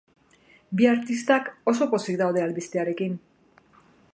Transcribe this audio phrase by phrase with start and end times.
[0.79, 3.17] Bi artistak oso pozik daude albistearekin.